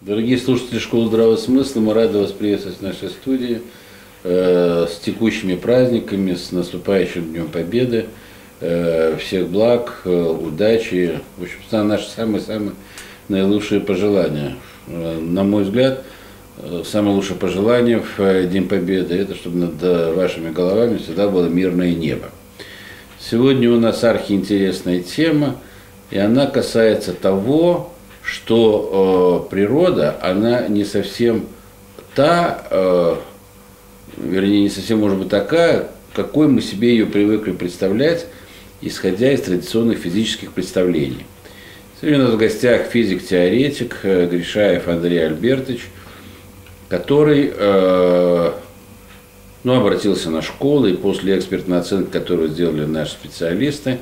[0.00, 3.60] Дорогие слушатели Школы Здравого Смысла, мы рады вас приветствовать в нашей студии
[4.24, 8.06] э, с текущими праздниками, с наступающим Днем Победы.
[8.62, 12.72] Э, всех благ, э, удачи, в общем, наши самые-самые
[13.28, 14.56] наилучшие пожелания.
[14.86, 16.02] Э, на мой взгляд,
[16.56, 21.46] э, самое лучшее пожелание в э, День Победы– это чтобы над вашими головами всегда было
[21.46, 22.30] мирное небо.
[23.18, 25.56] Сегодня у нас архиинтересная тема,
[26.10, 27.92] и она касается того,
[28.22, 31.46] что э, природа, она не совсем
[32.14, 33.16] та, э,
[34.16, 38.26] вернее, не совсем может быть такая, какой мы себе ее привыкли представлять,
[38.80, 41.26] исходя из традиционных физических представлений.
[42.00, 45.88] Сегодня у нас в гостях физик-теоретик э, Гришаев Андрей Альбертович,
[46.88, 48.52] который э,
[49.64, 53.98] ну, обратился на школы, и после экспертной оценки, которую сделали наши специалисты,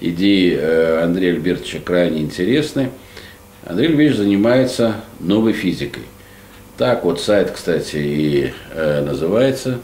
[0.00, 2.90] идеи э, Андрея Альбертовича крайне интересны–
[3.64, 6.02] Андрей Львович занимается новой физикой.
[6.76, 9.78] Так вот сайт, кстати, и э, называется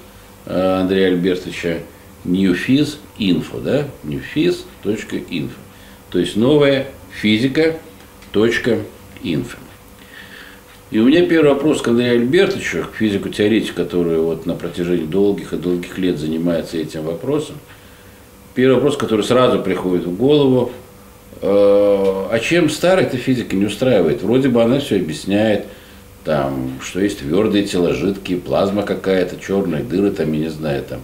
[0.47, 1.79] э, Андрея Альбертовича
[2.25, 3.85] newphys.info, да?
[4.03, 5.51] newphys.info.
[6.11, 7.77] То есть новая физика.info.
[10.91, 15.53] И у меня первый вопрос к Андрею Альбертовичу, к физику-теоретику, который вот на протяжении долгих
[15.53, 17.57] и долгих лет занимается этим вопросом.
[18.55, 20.73] Первый вопрос, который сразу приходит в голову–
[21.41, 24.23] а чем старая эта физика не устраивает?
[24.23, 25.67] Вроде бы она все объясняет,
[26.25, 31.01] там, что есть твердые тела, жидкие, плазма какая-то, черные дыры, там, я не знаю, там,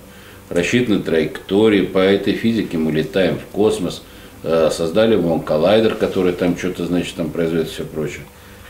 [0.51, 4.03] рассчитаны траектории, по этой физике мы летаем в космос,
[4.43, 8.25] э, создали вон коллайдер, который там что-то, значит, там производит все прочее.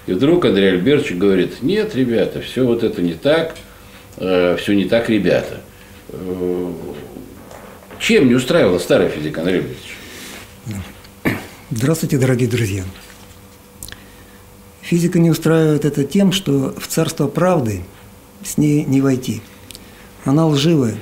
[0.07, 3.57] И вдруг Андрей Альбертович говорит, нет, ребята, все вот это не так,
[4.19, 5.61] э, все не так, ребята.
[7.99, 9.97] Чем не устраивала старая физика, Андрей Альбертович?
[11.77, 12.85] Здравствуйте, дорогие друзья.
[14.81, 17.81] Физика не устраивает это тем, что в царство правды
[18.45, 19.43] с ней не войти.
[20.25, 20.95] Она лживая.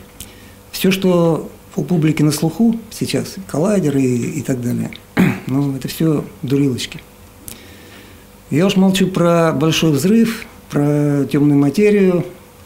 [0.70, 4.91] Все, что у публики на слуху сейчас, коллайдеры и, и так далее,
[5.46, 7.01] ну, это все дурилочки.
[8.48, 12.25] Я уж молчу про большой взрыв, про темную материю,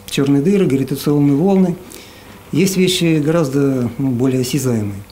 [0.08, 1.74] черные дыры, гравитационные волны.
[2.52, 5.02] Есть вещи гораздо ну, более осязаемые.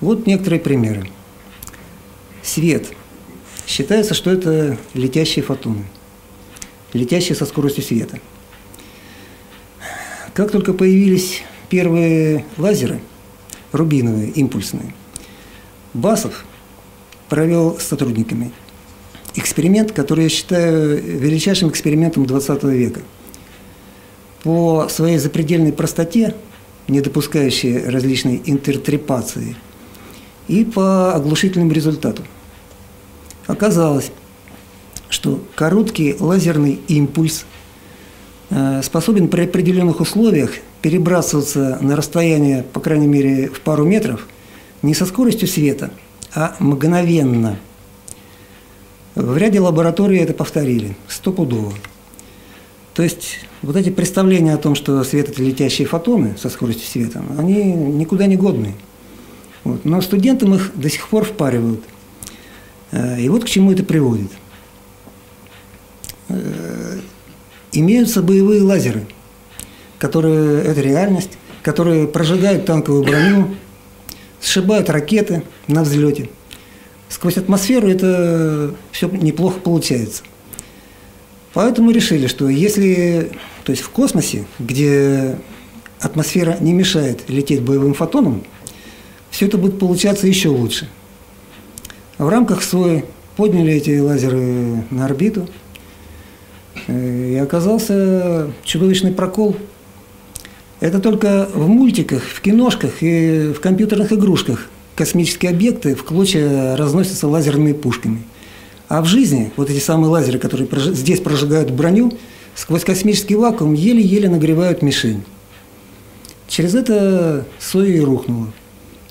[0.00, 1.10] Вот некоторые примеры
[2.42, 2.88] свет.
[3.66, 5.84] Считается, что это летящие фотоны,
[6.92, 8.18] летящие со скоростью света.
[10.34, 13.00] Как только появились первые лазеры,
[13.70, 14.94] рубиновые, импульсные,
[15.94, 16.44] Басов
[17.28, 18.50] провел с сотрудниками
[19.34, 23.00] эксперимент, который я считаю величайшим экспериментом 20 века.
[24.42, 26.34] По своей запредельной простоте,
[26.88, 29.56] не допускающей различной интертрепации–
[30.48, 32.22] и по оглушительному результату.
[33.46, 34.10] Оказалось,
[35.08, 37.44] что короткий лазерный импульс
[38.50, 44.26] э, способен при определенных условиях перебрасываться на расстояние, по крайней мере, в пару метров,
[44.82, 45.92] не со скоростью света,
[46.34, 47.58] а мгновенно.
[49.14, 51.74] В ряде лабораторий это повторили, стопудово.
[52.94, 57.22] То есть вот эти представления о том, что свет– это летящие фотоны со скоростью света,
[57.38, 58.74] они никуда не годные.
[59.64, 59.84] Вот.
[59.84, 61.82] Но студентам их до сих пор впаривают.
[62.90, 64.30] Э, и вот к чему это приводит.
[66.28, 66.98] Э,
[67.72, 69.06] имеются боевые лазеры,
[69.98, 73.54] которые, это реальность, которые прожигают танковую броню,
[74.40, 76.28] сшибают ракеты на взлете.
[77.08, 80.22] Сквозь атмосферу это все неплохо получается.
[81.54, 83.32] Поэтому решили, что если,
[83.64, 85.38] то есть в космосе, где
[86.00, 88.42] атмосфера не мешает лететь боевым фотонам,
[89.32, 90.88] все это будет получаться еще лучше.
[92.18, 93.04] В рамках СОИ
[93.36, 95.48] подняли эти лазеры на орбиту,
[96.86, 99.56] э, и оказался чудовищный прокол.
[100.80, 107.26] Это только в мультиках, в киношках и в компьютерных игрушках космические объекты в клочья разносятся
[107.26, 108.22] лазерными пушками.
[108.88, 112.12] А в жизни вот эти самые лазеры, которые здесь прожигают броню,
[112.54, 115.22] сквозь космический вакуум еле-еле нагревают мишень.
[116.48, 118.48] Через это Соя и рухнула.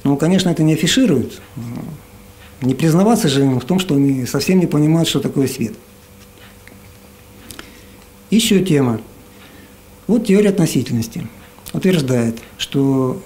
[0.03, 1.41] Ну, конечно, это не афишируют.
[2.61, 5.73] Не признаваться же им в том, что они совсем не понимают, что такое свет.
[8.29, 9.01] Еще тема.
[10.07, 11.27] Вот теория относительности
[11.73, 13.21] утверждает, что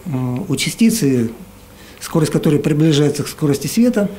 [0.47, 1.31] у частицы,
[1.99, 4.09] скорость которой приближается к скорости света,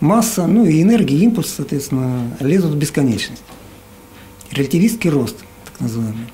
[0.00, 3.42] масса, ну и энергия, импульс, соответственно, лезут в бесконечность.
[4.50, 6.26] Релятивистский рост, так называемый.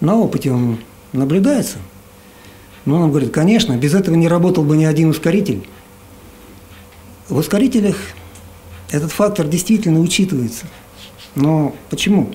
[0.00, 0.78] На опыте он
[1.12, 1.78] наблюдается–
[2.84, 5.66] но он говорит, конечно, без этого не работал бы ни один ускоритель.
[7.28, 7.96] В ускорителях
[8.90, 10.66] этот фактор действительно учитывается.
[11.34, 12.34] Но почему?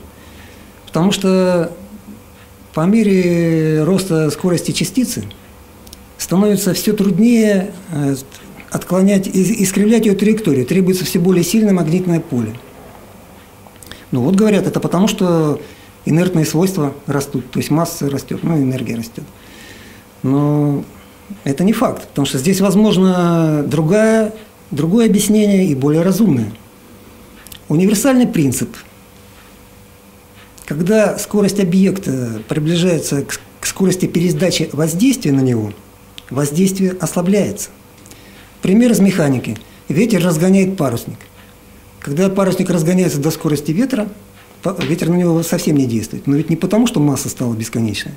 [0.86, 1.72] Потому что
[2.74, 5.26] по мере роста скорости частицы
[6.18, 8.16] становится все труднее э,
[8.72, 10.66] отклонять, искривлять ее траекторию.
[10.66, 12.54] Требуется все более сильное магнитное поле.
[14.12, 15.62] Ну вот говорят, это потому, что
[16.06, 19.26] инертные свойства растут, то есть масса растет, ну энергия растет.
[20.24, 20.84] Но
[21.44, 24.34] это не факт, потому что здесь возможно другая,
[24.72, 26.52] другое объяснение и более разумное.
[27.70, 28.70] Универсальный принцип.
[30.66, 33.26] Когда скорость объекта приближается
[33.60, 35.74] к скорости передачи воздействия на него,
[36.30, 37.70] воздействие ослабляется.
[38.62, 39.58] Пример из механики.
[39.88, 41.20] Ветер разгоняет парусник.
[42.00, 44.10] Когда парусник разгоняется до скорости ветра,
[44.80, 46.28] ветер на него совсем не действует.
[46.28, 48.14] Но ведь не потому, что масса стала бесконечной.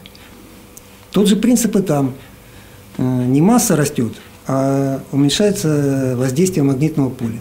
[1.13, 2.15] Тот же принцип и там.
[2.99, 4.13] Э, не масса растет,
[4.47, 7.41] а уменьшается воздействие магнитного поля.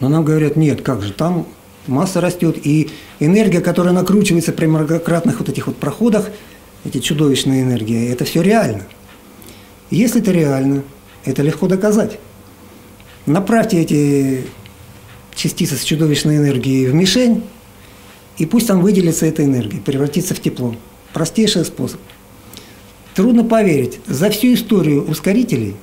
[0.00, 1.46] Но нам говорят, нет, как же, там
[1.86, 6.30] масса растет, и энергия, которая накручивается при многократных вот этих вот проходах,
[6.84, 8.84] эти чудовищные энергии, это все реально.
[9.90, 10.84] Если это реально,
[11.24, 12.18] это легко доказать.
[13.26, 14.44] Направьте эти
[15.34, 17.42] частицы с чудовищной энергией в мишень,
[18.36, 20.76] и пусть там выделится эта энергия, превратится в тепло.
[21.18, 21.98] Простейший способ.
[23.16, 25.74] Трудно поверить, за всю историю ускорителей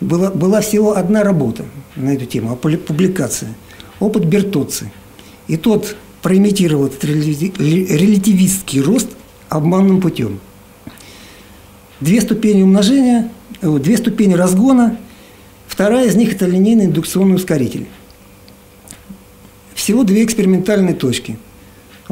[0.00, 1.64] была, была всего одна работа
[1.94, 3.54] на эту тему, публикация.
[4.00, 4.90] Опыт Бертоци.
[5.46, 9.10] И тот проимитировал этот релятивистский рост
[9.48, 10.40] обманным путем.
[12.00, 14.98] Две ступени умножения, две ступени разгона,
[15.68, 17.86] вторая из них– это линейный индукционный ускоритель.
[19.76, 21.38] Всего две экспериментальные точки.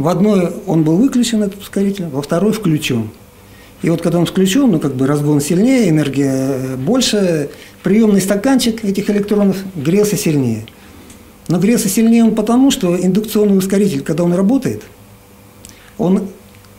[0.00, 3.10] В одной он был выключен, этот ускоритель, во второй включен.
[3.82, 7.50] И вот когда он включен, ну как бы разгон сильнее, энергия больше,
[7.82, 10.64] приемный стаканчик этих электронов грелся сильнее.
[11.48, 14.84] Но грелся сильнее он потому, что индукционный ускоритель, когда он работает,
[15.98, 16.28] он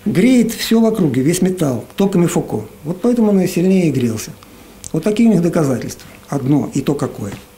[0.03, 2.65] греет все в округе, весь металл, токами Фуко.
[2.83, 4.31] Вот поэтому он и сильнее и грелся.
[4.93, 6.07] Вот такие у них доказательства.
[6.27, 7.33] Одно, и то какое–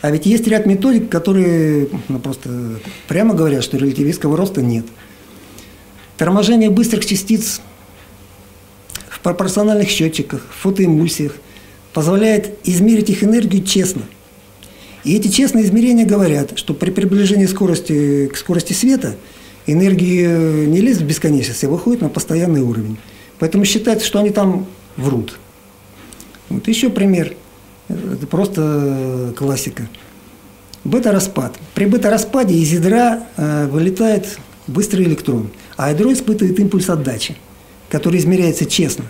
[0.00, 2.78] а ведь есть ряд методик, которые ну, просто
[3.08, 4.86] прямо говорят, что релятивистского роста нет.
[6.16, 7.60] Торможение быстрых частиц
[9.08, 11.34] в пропорциональных счетчиках, в фотоэмульсиях
[11.92, 14.02] позволяет измерить их энергию честно.
[15.02, 19.16] И эти честные измерения говорят, что при приближении скорости к скорости света
[19.66, 22.98] энергии не лезет в бесконечность, а выходит на постоянный уровень.
[23.40, 24.66] Поэтому считается, что они там
[24.96, 25.38] врут.
[26.50, 27.34] Вот еще пример–
[27.88, 29.88] это просто классика.
[30.84, 31.56] Бета-распад.
[31.74, 37.36] При бета-распаде из ядра э, вылетает быстрый электрон, а ядро испытывает импульс отдачи,
[37.88, 39.04] который измеряется честно.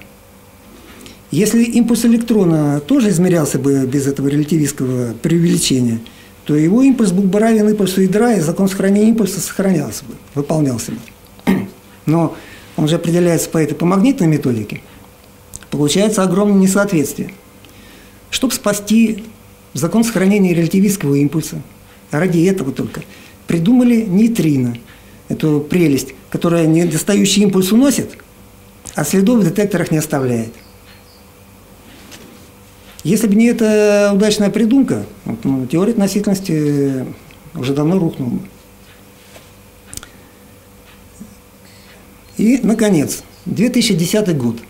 [1.30, 6.00] Если импульс электрона тоже измерялся бы без этого релятивистского преувеличения,
[6.46, 10.92] то его импульс был бы равен импульсу ядра, и закон сохранения импульса сохранялся бы, выполнялся
[10.92, 10.98] бы.
[12.06, 12.34] Но
[12.76, 14.80] он же определяется по этой по магнитной методике.
[15.70, 17.34] Получается огромное несоответствие–
[18.30, 19.24] чтобы спасти
[19.74, 21.62] закон сохранения релятивистского импульса,
[22.10, 23.02] ради этого только,
[23.46, 24.76] придумали нейтрино,
[25.28, 28.18] эту прелесть, которая недостающий импульс уносит,
[28.94, 30.52] а следов в детекторах не оставляет.
[33.04, 37.06] Если бы не эта удачная придумка, вот, ну, теория относительности
[37.54, 38.40] уже давно рухнула.
[42.36, 44.56] И, наконец, 2010 год–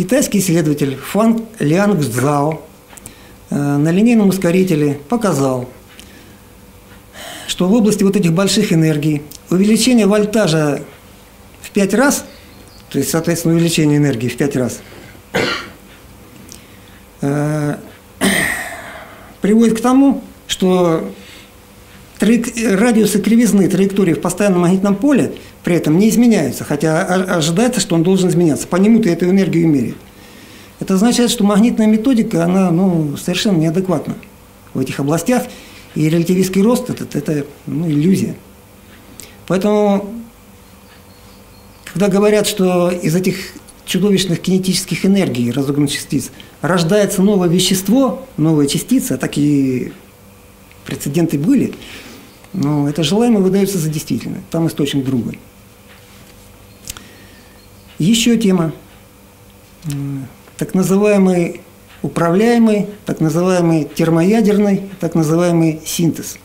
[0.00, 2.62] Китайский исследователь Фан Лянг Цзао
[3.50, 5.68] э, на линейном ускорителе показал,
[7.46, 10.80] что в области вот этих больших энергий увеличение вольтажа
[11.60, 12.24] в 5 раз,
[12.88, 14.80] то есть, соответственно, увеличение энергии в 5 раз,
[17.20, 17.76] э,
[19.42, 21.12] приводит к тому, что
[22.20, 25.32] радиусы кривизны траектории в постоянном магнитном поле
[25.64, 28.66] при этом не изменяются, хотя ожидается, что он должен изменяться.
[28.66, 29.96] По нему ты эту энергию меряет.
[30.80, 34.16] Это означает, что магнитная методика, она ну, совершенно неадекватна
[34.74, 35.44] в этих областях,
[35.94, 38.36] и релятивистский рост это, это ну, иллюзия.
[39.46, 40.08] Поэтому,
[41.84, 43.52] когда говорят, что из этих
[43.84, 49.92] чудовищных кинетических энергий разогнанных частиц рождается новое вещество, новая частица, такие
[50.86, 51.74] прецеденты были,
[52.52, 54.42] но это желаемое выдается за действительное.
[54.50, 55.38] Там источник другой.
[57.98, 58.72] Еще тема.
[60.56, 61.60] Так называемый
[62.02, 66.38] управляемый, так называемый термоядерный, так называемый синтез.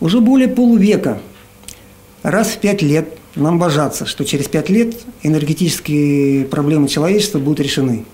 [0.00, 1.20] Уже более полувека,
[2.22, 8.04] раз в пять лет нам божаться, что через пять лет энергетические проблемы человечества будут решены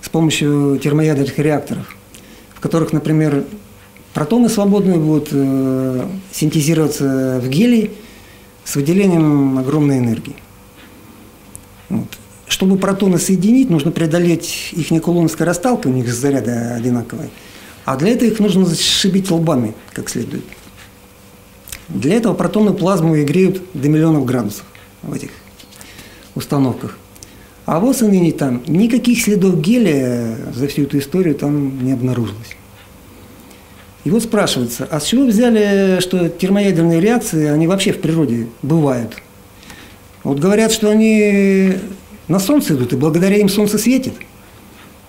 [0.00, 1.94] с помощью термоядерных реакторов.
[2.58, 3.44] в которых, например,
[4.14, 7.92] протоны свободные будут э, синтезироваться в гелий
[8.64, 10.36] с выделением огромной энергии.
[11.88, 12.08] Вот.
[12.46, 17.30] Чтобы протоны соединить, нужно преодолеть их кулоновская расталка, у них заряды одинаковые.
[17.84, 20.44] А для этого их нужно зашибить лбами как следует.
[21.88, 24.66] Для этого протонную плазму и греют до миллионов градусов
[25.02, 25.30] в этих
[26.34, 26.98] установках.
[27.64, 32.57] А вот и ныне там никаких следов гелия за всю эту историю там не обнаружилось.
[34.08, 39.12] И вот спрашивается, а с чего взяли, что термоядерные реакции, они вообще в природе бывают?
[40.24, 41.74] Вот говорят, что они
[42.26, 44.14] на Солнце идут, и благодаря им Солнце светит.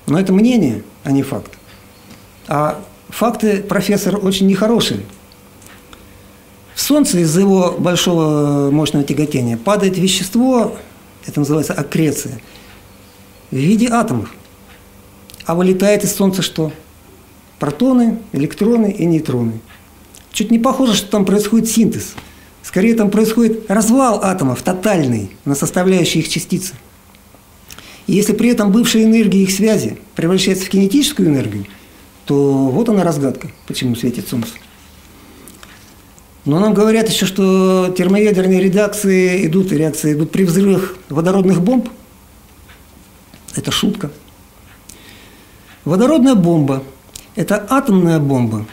[0.05, 1.53] Но это мнение, а не факт.
[2.49, 4.99] А факты, профессор, очень нехорошие.
[6.75, 10.75] В Солнце из-за его большого мощного тяготения падает вещество,
[11.25, 12.41] это называется аккреция,
[13.49, 14.35] в виде атомов.
[15.45, 16.73] А вылетает из Солнца что?
[17.59, 19.59] Протоны, электроны и нейтроны.
[20.31, 22.13] Чуть не похоже, что там происходит синтез.
[22.63, 26.73] Скорее там происходит развал атомов, тотальный, на составляющие их частицы.
[28.07, 31.65] И если при этом бывшая энергия их связи превращается в кинетическую энергию,
[32.25, 34.51] то вот она разгадка, почему светит Солнце.
[36.45, 41.89] Но нам говорят еще, что термоядерные реакции идут, реакции идут при взрывах водородных бомб.
[43.55, 44.11] Это шутка.
[45.83, 46.83] Водородная бомба–
[47.39, 48.65] это атомная бомба,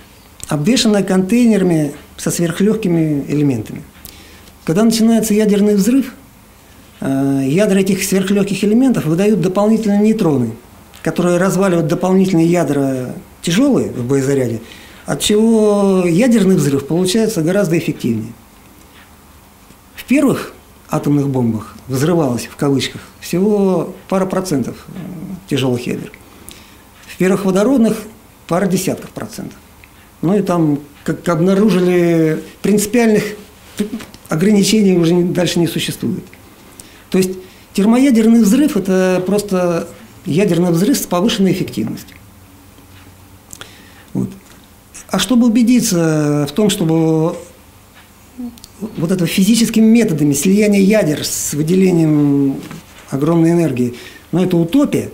[0.48, 3.84] обвешанная контейнерами со сверхлегкими элементами.
[4.64, 6.12] Когда начинается ядерный взрыв,
[7.00, 10.50] э, ядра этих сверхлегких элементов выдают дополнительные нейтроны,
[11.04, 14.60] которые разваливают дополнительные ядра тяжелые в боезаряде,
[15.04, 18.32] от чего ядерный взрыв получается гораздо эффективнее.
[19.94, 20.54] В первых
[20.90, 24.92] атомных бомбах взрывалось, в кавычках, всего пара процентов э,
[25.48, 26.10] тяжелых ядер.
[27.06, 27.98] В первых водородных
[28.46, 29.58] пара десятков процентов.
[30.22, 33.22] Ну и там, как обнаружили, принципиальных
[34.28, 36.24] ограничений уже дальше не существует.
[37.10, 37.32] То есть
[37.72, 39.88] термоядерный взрыв– это просто
[40.24, 42.16] ядерный взрыв с повышенной эффективностью.
[44.12, 44.30] Вот.
[45.08, 47.36] А чтобы убедиться в том, чтобы
[48.96, 52.60] вот это физическими методами слияния ядер с выделением
[53.10, 53.94] огромной энергии,
[54.32, 55.12] ну это утопия,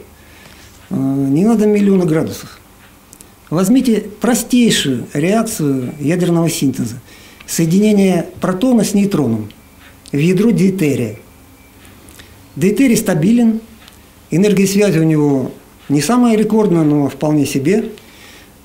[0.88, 2.58] э, не надо миллиона градусов.
[3.52, 6.94] Возьмите простейшую реакцию ядерного синтеза.
[7.46, 9.50] Соединение протона с нейтроном
[10.10, 11.16] в ядро дейтерия.
[12.56, 13.60] Дейтерий стабилен,
[14.30, 15.52] энергия связи у него
[15.90, 17.90] не самая рекордная, но вполне себе.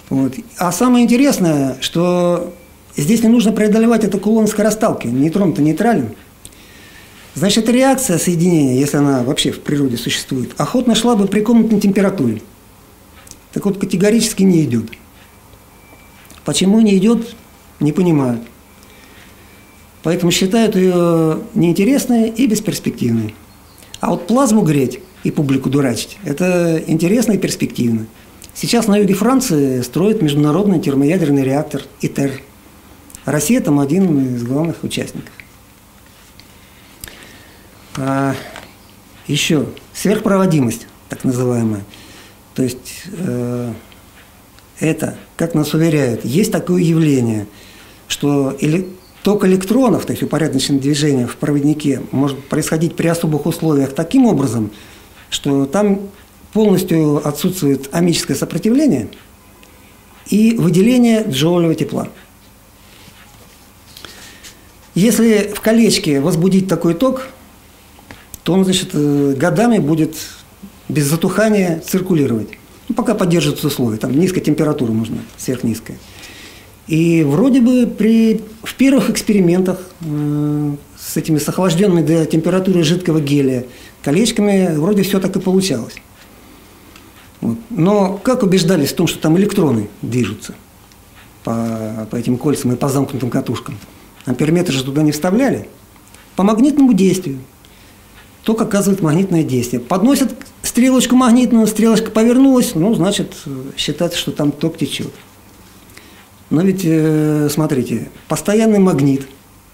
[0.10, 0.36] Вот.
[0.58, 2.54] А самое интересное, что
[2.96, 5.08] здесь не нужно преодолевать эту кулон скоросталки.
[5.08, 6.12] Нейтрон-то нейтрален.
[7.36, 12.42] Значит, реакция соединения, если она вообще в природе существует, охотно шла бы при комнатной температуре
[13.58, 14.92] так вот категорически не идет.
[16.46, 17.36] Почему не идет,
[17.80, 18.44] не понимают.
[20.04, 23.34] Поэтому считают ее неинтересной и бесперспективной.
[24.00, 28.06] А вот плазму греть и публику дурачить– это интересно и перспективно.
[28.54, 32.40] Сейчас на юге Франции строят международный термоядерный реактор ИТЕР.
[33.26, 35.34] Россия там один из главных участников.
[37.98, 38.36] А,
[39.26, 41.84] еще сверхпроводимость, так называемая–
[42.58, 43.72] то есть э,
[44.80, 47.46] это, как нас уверяют, есть такое явление,
[48.08, 48.88] что или,
[49.22, 54.72] ток электронов, то есть упорядоченное движение в проводнике, может происходить при особых условиях таким образом,
[55.30, 56.10] что там
[56.52, 59.10] полностью отсутствует амическое сопротивление
[60.26, 62.08] и выделение джоулевого тепла.
[64.96, 67.28] Если в колечке возбудить такой ток,
[68.42, 70.16] то он, значит, э, годами будет
[70.90, 72.50] без затухания циркулировать.
[72.90, 75.98] Ну, пока поддерживаются условия, там низкая температура нужна, сверхнизкая.
[76.88, 83.66] И вроде бы при, в первых экспериментах э, с этими с до температуры жидкого гелия
[84.04, 85.96] колечками вроде все так и получалось.
[87.42, 87.58] Вот.
[87.70, 90.56] Но как убеждались в том, что там электроны движутся
[91.44, 93.78] по, по этим кольцам и по замкнутым катушкам?
[94.26, 95.68] Амперметр же туда не вставляли.
[96.38, 97.40] По магнитному действию
[98.44, 99.82] ток оказывает магнитное действие.
[99.82, 100.34] Подносят
[100.78, 103.34] стрелочку магнитную, стрелочка повернулась, ну, значит,
[103.76, 105.12] считается, что там ток течет.
[106.52, 109.28] Но ведь, э, смотрите, постоянный магнит,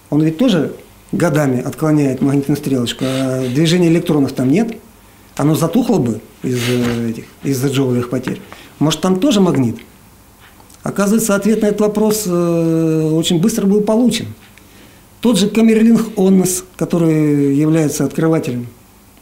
[0.10, 0.74] он ведь тоже
[1.12, 4.78] годами отклоняет магнитную стрелочку, а движения электронов там нет,
[5.36, 8.40] оно затухло бы из-за этих, из-за джоулевых потерь.
[8.80, 9.76] Может, там тоже магнит?
[10.84, 14.28] Оказывается, ответ на этот вопрос э, очень быстро был получен.
[15.20, 18.68] Тот же Камерлинг Оннес, который является открывателем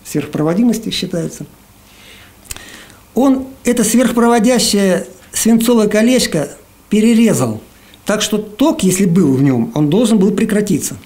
[0.04, 1.48] сверхпроводимости, считается,
[3.22, 6.50] он, это сверхпроводящая свинцовое колечко
[6.90, 7.62] перерезал.
[8.06, 10.98] Так что ток, если был в нем, он должен был прекратиться.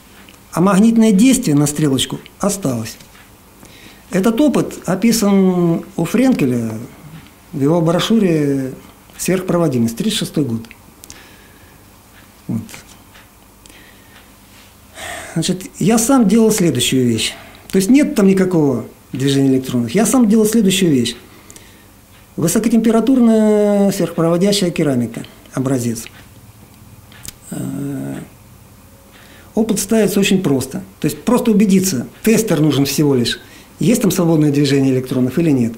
[0.51, 2.97] А магнитное действие на стрелочку осталось.
[4.11, 6.71] Этот опыт описан у Френкеля
[7.51, 8.73] в его брошюре
[9.17, 10.61] «Сверхпроводимость», 1936 год.
[12.47, 12.61] Вот.
[15.33, 17.33] Значит, я сам делал следующую вещь.
[17.71, 19.91] То есть нет там никакого движения электронов.
[19.91, 21.15] Я сам делал следующую вещь.
[22.37, 25.23] Высокотемпературная сверхпроводящая керамика,
[25.53, 26.03] образец.
[27.51, 28.15] Э,
[29.53, 30.83] опыт ставится очень просто.
[30.99, 33.39] То есть просто убедиться, тестер нужен всего лишь,
[33.79, 35.73] есть там свободное движение электронов или нет.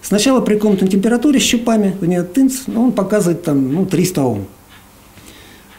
[0.00, 4.46] Сначала при комнатной температуре щупами, у нее тынц, он показывает там ну, 300 Ом.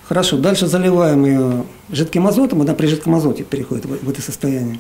[0.07, 4.79] Хорошо, дальше заливаем ее жидким азотом, она при жидком азоте переходит в, в это состояние.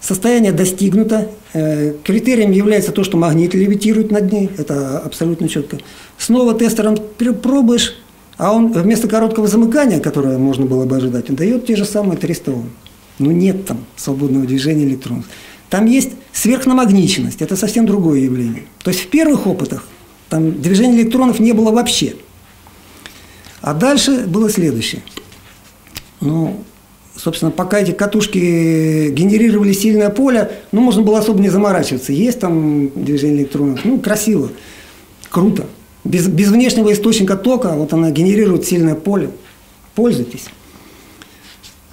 [0.00, 1.28] Состояние достигнуто.
[1.52, 4.50] Э, критерием является то, что магнит левитирует над ней.
[4.56, 5.78] Это абсолютно четко.
[6.18, 6.96] Снова тестером
[7.42, 7.96] пробуешь,
[8.36, 12.18] а он вместо короткого замыкания, которое можно было бы ожидать, он дает те же самые
[12.18, 12.70] 300 Ом.
[13.18, 15.24] Но нет там свободного движения электронов.
[15.70, 17.40] Там есть сверхнамагниченность.
[17.40, 18.64] Это совсем другое явление.
[18.82, 19.86] То есть в первых опытах
[20.28, 22.16] там движения электронов не было вообще.
[23.62, 25.02] А дальше было следующее.
[26.20, 26.62] Ну,
[27.16, 32.12] собственно, пока эти катушки генерировали сильное поле, ну, можно было особо не заморачиваться.
[32.12, 34.50] Есть там движение электронов, ну, красиво,
[35.30, 35.66] круто.
[36.04, 39.30] Без, без внешнего источника тока, вот она генерирует сильное поле.
[39.94, 40.44] Пользуйтесь.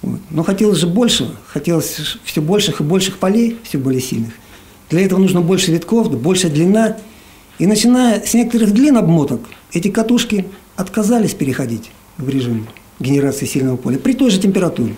[0.01, 0.19] Вот.
[0.29, 4.33] Но хотелось же большего, хотелось все больших и больших полей, все более сильных.
[4.89, 6.97] Для этого нужно больше витков, большая длина.
[7.57, 12.67] И начиная с некоторых длин обмоток, эти катушки отказались переходить в режим
[13.03, 14.95] генерации сильного поля при той же температуре.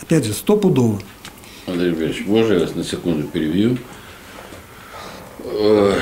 [0.00, 1.00] Опять же, стопудово.
[1.66, 3.76] Андрей Ильич, можно я вас на секунду перебью?
[5.40, 5.92] Э,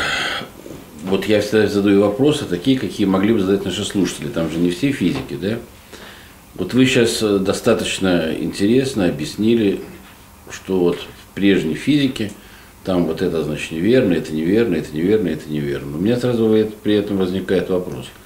[1.04, 4.28] вот я всегда задаю вопросы, такие, какие могли бы задать наши слушатели.
[4.28, 5.58] Там же не все физики, да?
[6.54, 9.81] Вот вы сейчас э, достаточно интересно объяснили,
[10.50, 12.31] что вот в прежней физике
[12.85, 15.96] там вот это значит неверно, это неверно, это неверно, это неверно.
[15.96, 16.48] У меня сразу
[16.85, 18.07] при этом возникает вопрос–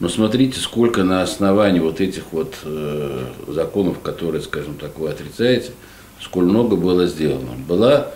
[0.00, 5.72] но смотрите, сколько на основании вот этих вот э, законов, которые, скажем так, вы отрицаете,
[6.20, 7.52] сколь много было сделано.
[7.66, 8.08] Была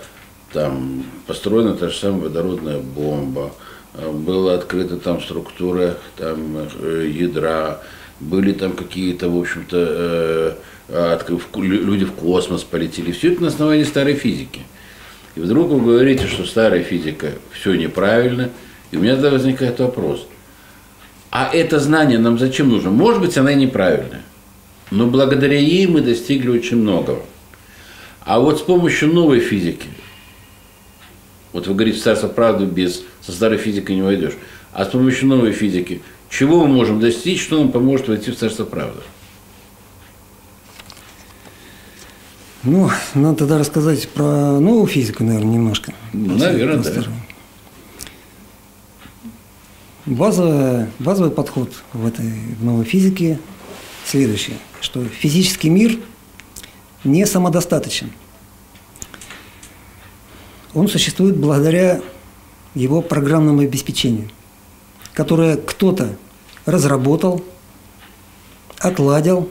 [0.53, 3.53] там построена та же самая водородная бомба,
[3.95, 7.81] э, была открыта там структура там, э, ядра,
[8.21, 10.57] были там какие-то, в общем-то,
[10.89, 11.19] э,
[11.57, 13.11] люди в космос полетели.
[13.11, 14.61] Все это на основании старой физики.
[15.35, 18.51] И вдруг вы говорите, что старая физика все неправильно,
[18.93, 20.29] и у меня тогда возникает вопрос–
[21.33, 22.91] а это знание нам зачем нужно?
[22.91, 24.21] Может быть, она и неправильная.
[24.91, 27.23] Но благодаря ей мы достигли очень многого.
[28.21, 29.89] А вот с помощью новой физики,
[31.55, 34.35] вот вы говорите, царство правды без, со старой физикой не войдешь,
[34.75, 38.67] а с помощью новой физики, чего мы можем достичь, что нам поможет войти в царство
[38.67, 39.01] правды?
[42.63, 45.95] Ну, надо тогда рассказать про новую физику, наверное, немножко.
[46.13, 47.05] Наверное, да.
[50.05, 53.39] Базовый, базовый подход в этой в новой физике
[54.05, 55.97] следующий, что физический мир
[57.05, 58.11] не самодостаточен.
[60.75, 62.01] Он существует благодаря
[62.75, 64.29] его программному обеспечению,
[65.13, 66.17] которое кто-то
[66.67, 67.45] разработал,
[68.79, 69.49] отладил,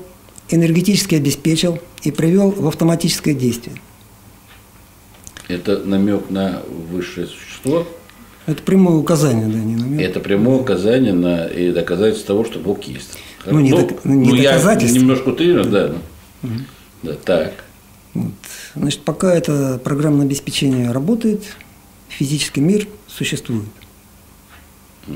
[0.49, 3.77] энергетически обеспечил и привел в автоматическое действие.
[5.47, 6.61] Это намек на
[6.91, 7.87] высшее существо?
[8.47, 10.01] Это прямое указание, да, не намек.
[10.01, 13.17] Это прямое указание на и доказательство того, что Бог есть.
[13.45, 14.95] Ну, не, ну, док, не ну, доказательство.
[14.95, 15.93] Я немножко утрирую, да.
[16.43, 16.51] Угу.
[17.03, 17.63] Да, так.
[18.13, 18.31] Вот.
[18.75, 21.43] Значит, пока это программное обеспечение работает,
[22.07, 23.69] физический мир существует.
[25.07, 25.15] Угу.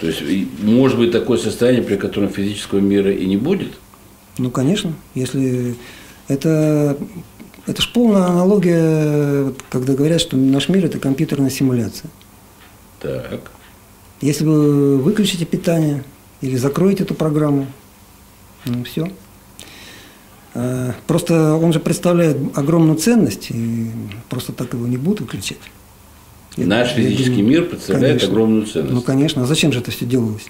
[0.00, 0.22] То есть,
[0.60, 3.72] может быть такое состояние, при котором физического мира и не будет?
[4.38, 4.94] Ну, конечно.
[5.14, 5.76] Если
[6.28, 6.96] это
[7.66, 12.10] это же полная аналогия, когда говорят, что наш мир– это компьютерная симуляция.
[13.00, 13.50] Так.
[14.20, 16.04] Если вы выключите питание
[16.40, 17.66] или закроете эту программу,
[18.64, 19.10] ну все.
[20.54, 23.90] А, просто он же представляет огромную ценность, и
[24.28, 25.58] просто так его не будут выключать.
[26.56, 28.28] Наш я, физический я думаю, мир представляет конечно.
[28.28, 28.94] огромную ценность.
[28.94, 29.42] Ну, конечно.
[29.42, 30.46] А зачем же это все делалось?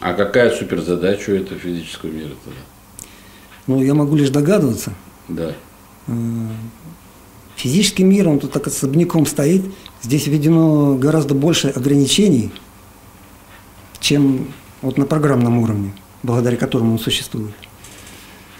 [0.00, 2.58] А какая суперзадача у этого физического мира тогда?
[3.68, 4.92] Ну, я могу лишь догадываться.
[5.28, 5.54] Да.
[7.56, 9.62] Физический мир, он тут так особняком стоит.
[10.02, 12.50] Здесь введено гораздо больше ограничений,
[14.00, 14.48] чем
[14.80, 17.54] вот на программном уровне, благодаря которому он существует.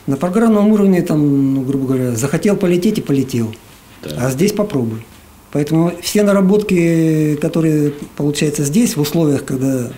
[0.06, 3.54] На программном уровне, там, ну, грубо говоря, захотел полететь и полетел.
[4.02, 4.26] Да.
[4.26, 5.04] А здесь попробуй.
[5.52, 9.90] Поэтому все наработки, которые получаются здесь, в условиях, когда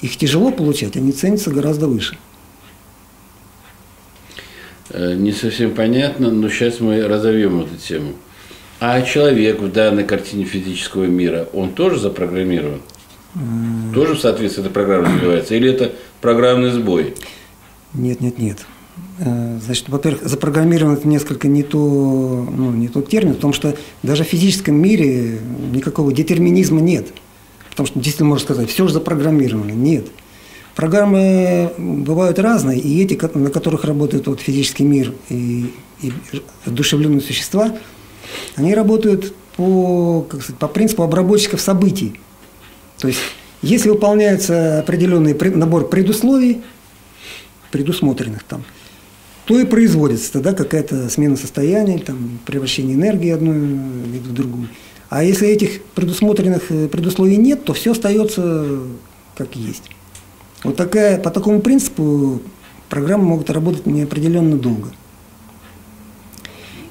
[0.00, 2.18] их тяжело получать, они ценятся гораздо выше.
[4.94, 8.12] Э, не совсем понятно, но сейчас мы разовьем эту тему.
[8.78, 12.80] А человек в данной картине физического мира, он тоже запрограммирован?
[13.92, 15.56] Тоже в соответствии с этой программой развивается?
[15.56, 17.14] Или это программный сбой?
[17.92, 18.58] Нет, нет, нет.
[19.18, 24.22] Э, значит, во-первых, запрограммирован это несколько не, то, ну, не тот термин, потому что даже
[24.22, 25.40] в физическом мире
[25.72, 27.08] никакого детерминизма нет.
[27.70, 29.72] Потому что действительно можно сказать, все же запрограммировано.
[29.72, 30.06] Нет.
[30.74, 36.12] Программы бывают разные, и эти, на которых работает вот физический мир и, и
[36.64, 37.76] одушевленные существа,
[38.56, 42.18] они работают по, как сказать, по принципу обработчиков событий.
[42.98, 43.20] То есть,
[43.62, 46.62] если выполняется определенный набор предусловий,
[47.70, 48.64] предусмотренных там,
[49.44, 54.68] то и производится тогда какая-то смена состояния, там, превращение энергии одной в другую.
[55.08, 58.80] А если этих предусмотренных э, предусловий нет, то все остается
[59.36, 59.90] как есть.
[60.64, 62.40] Вот такая, по такому принципу
[62.88, 64.90] программы могут работать неопределенно долго.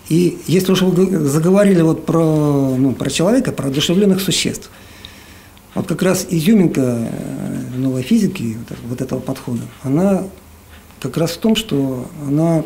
[0.09, 4.69] И если уж вы заговорили вот про, ну, про человека, про одушевленных существ,
[5.73, 8.57] вот как раз изюминка э, новой физики,
[8.87, 10.23] вот, этого подхода, она
[11.01, 12.63] как раз в том, что она,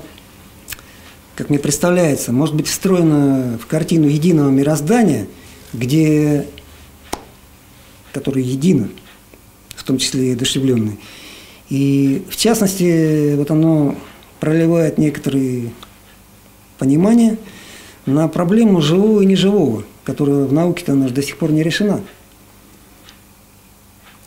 [1.35, 5.27] как мне представляется, может быть встроена в картину единого мироздания,
[5.71, 6.47] где,
[8.11, 8.89] которое едино,
[9.87, 10.99] том числе и одушевленный.
[11.69, 13.95] И в частности, вот оно
[14.39, 15.71] проливает некоторые
[16.77, 17.37] понимания
[18.05, 22.01] на проблему живого и неживого, которая в науке-то она до сих пор не решена.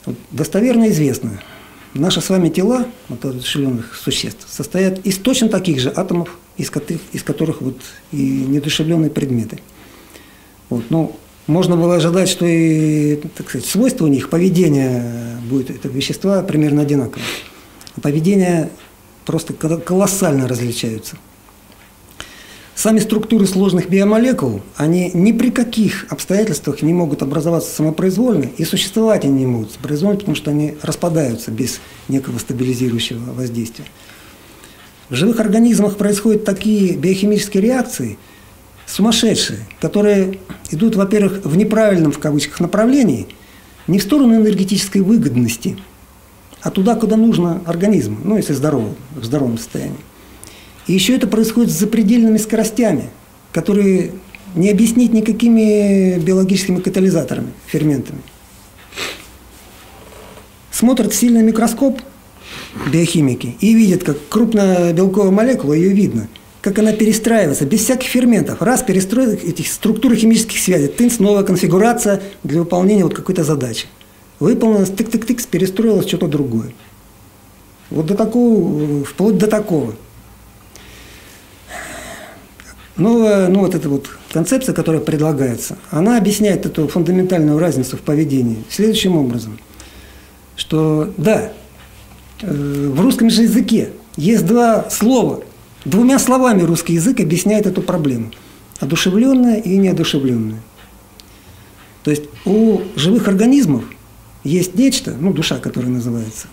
[0.04, 1.40] Вот достоверно известно,
[1.94, 7.02] Наши с вами тела, вот одушевленных существ, состоят из точно таких же атомов, из которых,
[7.12, 7.78] из которых вот
[8.12, 9.58] и недушевленные предметы.
[10.68, 15.92] Вот, ну, можно было ожидать, что и так сказать, свойства у них, поведение будет этого
[15.92, 17.22] вещества примерно одинаково.
[17.96, 18.70] А поведение
[19.24, 21.16] просто колоссально различаются–
[22.82, 29.26] Сами структуры сложных биомолекул, они ни при каких обстоятельствах не могут образоваться самопроизвольно, и существовать
[29.26, 33.84] они не могут самопроизвольно, потому что они распадаются без некого стабилизирующего воздействия.
[35.10, 38.16] В живых организмах происходят такие биохимические реакции,
[38.90, 40.38] сумасшедшие, которые
[40.70, 43.28] идут, во-первых, в неправильном, в кавычках, направлении,
[43.86, 45.78] не в сторону энергетической выгодности,
[46.62, 49.96] а туда, куда нужно организму, ну, если здоровым, в здоровом состоянии.
[50.86, 53.10] И еще это происходит с запредельными скоростями,
[53.52, 54.12] которые
[54.54, 58.20] не объяснить никакими биологическими катализаторами, ферментами.
[60.72, 62.00] Смотрят сильный микроскоп
[62.92, 66.28] биохимики и видят, как крупная белковая молекула, ее видно,
[66.60, 68.60] как она перестраивается, без всяких ферментов.
[68.62, 73.86] Раз перестроил этих структур химических связей, тынц, новая конфигурация для выполнения вот какой-то задачи.
[74.38, 76.72] Выполнилось, тык-тык-тык, перестроилось что-то другое.
[77.90, 79.94] Вот до такого, вплоть до такого–
[83.00, 88.62] Новая, ну вот эта вот концепция, которая предлагается, она объясняет эту фундаментальную разницу в поведении
[88.68, 89.58] следующим образом,
[90.54, 91.50] что да,
[92.42, 95.42] э, в русском же языке есть два слова,
[95.84, 98.30] двумя словами русский язык объясняет эту проблему,
[98.78, 100.60] одушевленное и неодушевленное.
[102.02, 103.84] То есть у живых организмов
[104.44, 106.46] есть нечто, ну душа, которая называется,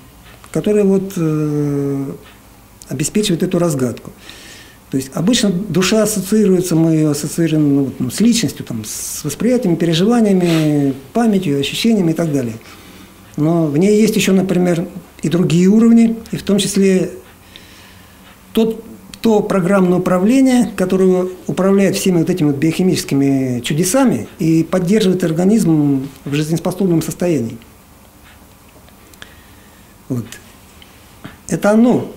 [0.52, 2.12] которая вот э,
[2.90, 4.12] обеспечивает эту разгадку.
[4.90, 9.76] То есть обычно душа ассоциируется, мы ее ассоциируем ну, ну, с личностью, там, с восприятиями,
[9.76, 12.56] переживаниями, памятью, ощущениями и так далее.
[13.36, 14.88] Но в ней есть еще, например,
[15.22, 17.12] и другие уровни, и в том числе
[18.54, 18.84] тот,
[19.28, 26.34] то программное управление, которое управляет всеми вот этими вот биохимическими чудесами и поддерживает организм в
[26.34, 27.58] жизнеспособном состоянии.
[30.08, 30.24] Вот.
[31.50, 32.10] Это оно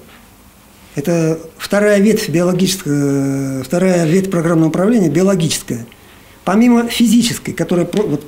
[0.95, 5.89] это вторая ветвь биологическая, вторая ветвь программного управления биологическая.
[6.45, 8.25] Помимо физической, которая, вот,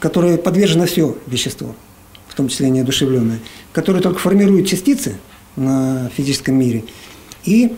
[0.00, 1.76] которая подвержена все вещество,
[2.28, 3.40] в том числе неодушевленное,
[3.74, 5.18] которое только формирует частицы
[5.54, 6.84] на физическом мире
[7.44, 7.76] и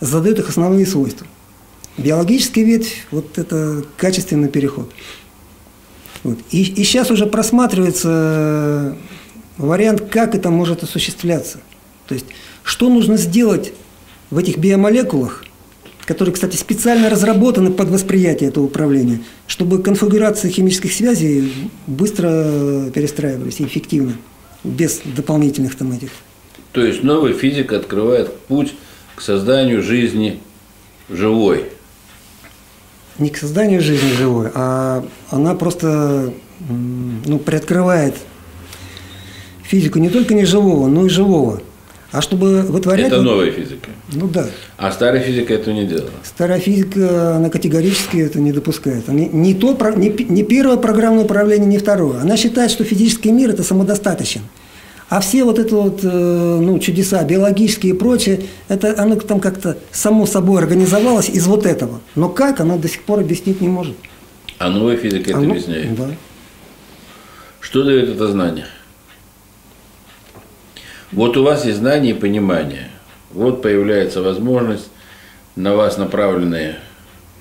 [0.00, 1.26] задает их основные свойства.
[1.98, 4.90] Биологическая ветвь– вот это качественный переход.
[6.22, 6.38] Вот.
[6.50, 8.96] И, и сейчас уже просматривается
[9.58, 11.60] вариант, как это может осуществляться.
[12.06, 12.26] То есть
[12.62, 13.72] что нужно сделать
[14.30, 15.44] в этих биомолекулах,
[16.06, 21.52] которые, кстати, специально разработаны под восприятие этого управления, чтобы конфигурация химических связей
[21.86, 24.16] быстро перестраивались эффективно,
[24.64, 26.10] без дополнительных там этих.
[26.72, 28.74] То есть новая физика открывает путь
[29.20, 30.40] к созданию жизни
[31.10, 31.66] живой.
[33.18, 36.32] не к созданию жизни живой, а она просто
[37.26, 38.14] ну, приоткрывает
[39.62, 41.60] физику не только не живого, но и живого.
[42.12, 43.08] А чтобы вытворять...
[43.08, 43.90] Это новая физика.
[44.10, 44.46] Ну да.
[44.78, 46.10] А старая физика этого не делала.
[46.24, 49.06] Старая физика, она категорически это не допускает.
[49.08, 52.22] Не, не, то, не, не первое программное управление, не второе.
[52.22, 54.40] Она считает, что физический мир– это самодостаточен.
[55.10, 59.76] А все вот это вот, э, ну, чудеса биологические и прочее, это оно там как-то
[59.90, 62.00] само собой организовалось из вот этого.
[62.14, 63.96] Но как, она до сих пор объяснить не может.
[64.58, 65.96] А новая физика это Оно- объясняет.
[65.96, 66.10] Да.
[67.58, 68.66] Что дает это знание?
[71.10, 72.88] Вот у вас есть знание и понимание.
[73.32, 74.90] Вот появляется возможность,
[75.56, 76.76] на вас направленные,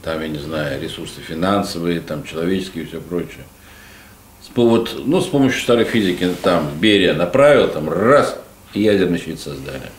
[0.02, 3.46] там, я не знаю, ресурсы финансовые, там, человеческие и все прочее.
[4.56, 8.36] Вот, ну, с помощью старой физики, там, Берия направил, там, раз,
[8.74, 9.92] и ядерный щит создали.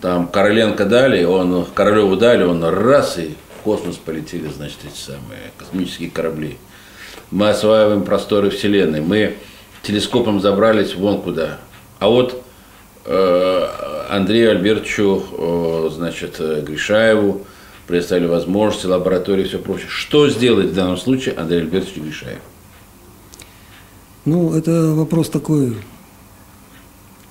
[0.00, 5.50] Там Короленко дали, он, Королеву дали, он раз, и в космос полетели, значит, эти самые
[5.56, 6.58] космические корабли.
[7.30, 9.36] Мы осваиваем просторы Вселенной, мы
[9.82, 11.58] телескопом забрались вон куда.
[12.00, 12.44] А вот
[13.06, 13.68] э,
[14.10, 17.46] Андрею Альбертовичу, э, значит, э, Гришаеву
[17.86, 19.88] представили возможности, лаборатории и все прочее.
[19.88, 22.40] Что сделает в данном случае Андрей Альбертович Гришаев?
[24.24, 25.76] Ну, это вопрос такой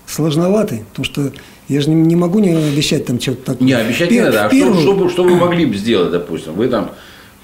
[0.06, 1.32] сложноватый, потому что
[1.70, 3.68] я же не, не могу не обещать там что-то такое.
[3.68, 4.46] Не, обещать В не пер- надо.
[4.46, 6.54] А что, первую- что, бы- что вы могли бы сделать, допустим?
[6.54, 6.92] Вы там,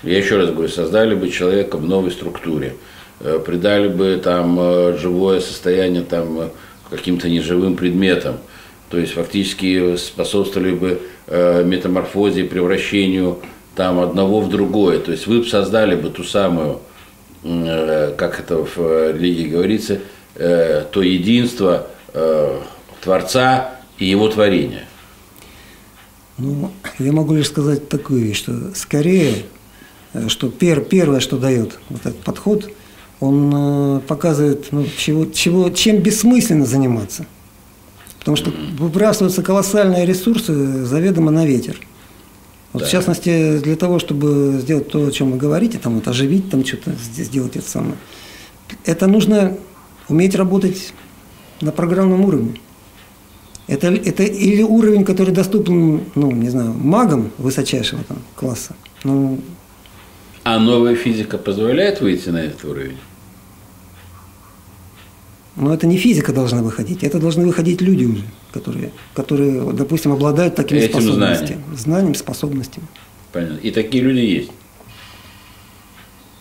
[0.03, 2.75] я еще раз говорю, создали бы человека в новой структуре,
[3.21, 6.49] э, придали бы там э, живое состояние там э,
[6.89, 8.37] каким-то неживым предметам,
[8.89, 13.37] то есть фактически способствовали бы метаморфозе, превращению
[13.75, 14.97] там одного в другое.
[14.97, 16.79] То есть вы бы создали бы ту самую,
[17.41, 19.99] как это в э, религии говорится,
[20.35, 22.59] э, то единство э,
[23.01, 24.85] Творца и его творения.
[26.37, 29.45] Ну, я могу лишь сказать такую вещь, что скорее,
[30.13, 32.69] э, что пер- первое, что дает вот этот подход,
[33.21, 37.25] он э, показывает, ну, чего, чего, чем бессмысленно заниматься.
[38.19, 41.79] Потому что выбрасываются колоссальные ресурсы заведомо на ветер.
[42.73, 42.87] Вот Да.
[42.87, 46.63] В частности, для того, чтобы сделать то, о чем вы говорите, там вот оживить, там
[46.65, 47.95] что-то сделать это самое,
[48.85, 49.57] это нужно
[50.07, 50.93] уметь работать
[51.61, 52.55] на программном уровне.
[53.67, 58.75] Это, это или уровень, который доступен, ну, не знаю, магам высочайшего там, класса.
[59.03, 59.39] Ну,
[60.43, 62.97] А новая физика позволяет выйти на этот уровень?
[65.59, 70.55] Но это не физика должна выходить, это должны выходить люди уже, которые, которые допустим, обладают
[70.55, 71.63] такими Этим способностями.
[71.75, 72.87] Знанием, способностями.
[73.33, 73.57] Понятно.
[73.57, 74.51] И такие люди есть.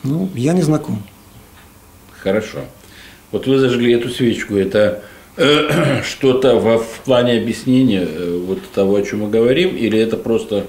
[0.05, 1.03] Ну, я не знаком.
[2.23, 2.61] Хорошо.
[3.33, 4.55] Вот вы зажгли эту свечку.
[4.55, 5.03] Это
[5.37, 10.65] э, что-то в плане объяснения э, вот того, о чем мы говорим, или это просто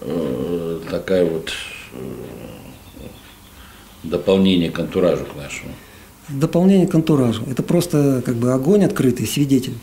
[0.00, 1.52] э, такая вот
[1.92, 1.98] э,
[4.02, 5.72] дополнение к антуражу к нашему?
[6.28, 7.42] Дополнение к антуражу.
[7.50, 9.74] Это просто как бы огонь открытый, свидетель.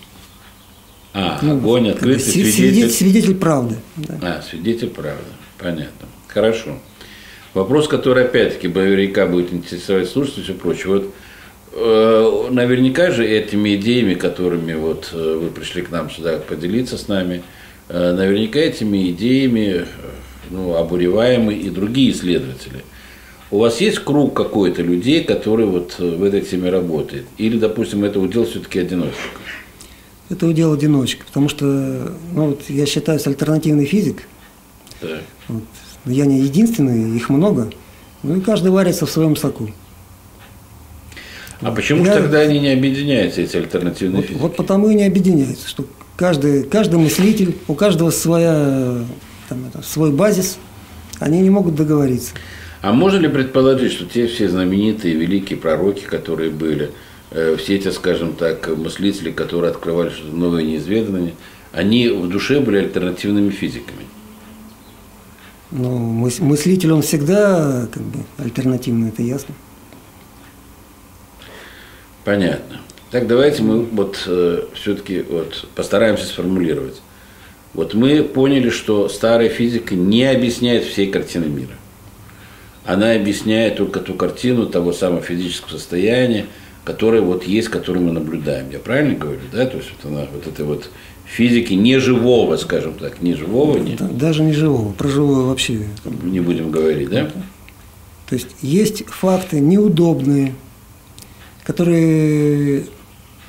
[1.13, 2.89] А, Ну, огонь как бы открытый, сви- свидетель.
[2.89, 3.75] свидетель правды.
[3.95, 4.15] да.
[4.21, 5.23] А, свидетель правды.
[5.57, 6.07] Понятно.
[6.27, 6.79] Хорошо.
[7.53, 10.87] Вопрос, который опять-таки наверняка будет интересовать слушателей и все прочее.
[10.87, 11.13] Вот
[11.73, 17.07] э, наверняка же этими идеями, которыми вот э, вы пришли к нам сюда поделиться с
[17.07, 17.43] нами,
[17.89, 19.85] э, наверняка этими идеями э,
[20.49, 22.83] ну, обуреваемы и другие исследователи.
[23.53, 27.27] У вас есть круг какой-то людей, которые вот э, в этой теме работают?
[27.37, 29.13] Или, допустим, это удел все-таки одиночек?
[30.31, 31.63] Это удел одиночек, потому что
[32.33, 34.23] ну, вот я считаюсь альтернативный физик.
[34.99, 35.21] Так.
[35.49, 35.61] Вот.
[36.05, 37.69] Но Я не единственный, их много.
[38.23, 39.69] Ну и каждый варится в своем соку.
[41.61, 44.41] А почему Я- же тогда они не объединяются, эти альтернативные Вот, физики?
[44.41, 45.85] вот потому и не объединяются, что
[46.15, 49.05] каждый, каждый мыслитель, у каждого своя,
[49.47, 50.57] там, это, свой базис,
[51.19, 52.31] они не могут договориться.
[52.83, 56.91] А можно ли предположить, что те все знаменитые великие пророки, которые были,
[57.31, 61.33] э, все эти, скажем так, мыслители, которые открывали что-то новое, неизведанное,
[61.71, 64.03] они в душе были альтернативными физиками?
[65.71, 69.55] Мыс- мыслитель, он всегда как бы альтернативный, это ясно.
[72.25, 72.81] Понятно.
[73.11, 74.17] Так давайте мы вот
[74.73, 77.01] все-таки вот постараемся сформулировать.
[77.73, 81.77] Вот мы поняли, что старая физика не объясняет всей картины мира.
[82.85, 86.45] Она объясняет только ту картину того самого физического состояния,
[86.83, 88.69] которое вот есть, которое мы наблюдаем.
[88.71, 89.65] Я правильно говорю, да?
[89.65, 90.89] То есть вот она вот этой вот
[91.25, 95.79] физики неживого, скажем так, неживого не, Да, Даже не живого, про живое вообще.
[96.23, 97.31] не будем говорить, да?
[98.27, 100.53] То есть есть факты неудобные,
[101.63, 102.85] которые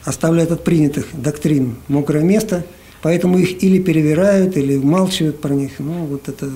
[0.05, 2.65] оставляют от принятых доктрин мокрое место,
[3.03, 5.73] поэтому их или перевирают, или умалчивают про них.
[5.79, 6.49] Ну, вот это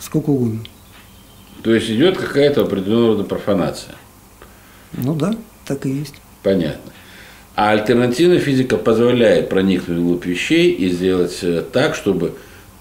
[0.00, 0.60] сколько угодно.
[1.66, 3.96] То есть идет какая-то определенного рода профанация.
[4.92, 5.34] Ну да,
[5.66, 6.14] так и есть.
[6.44, 6.92] Понятно.
[7.56, 12.34] А альтернативная физика позволяет проникнуть в глубь вещей и сделать э, так, чтобы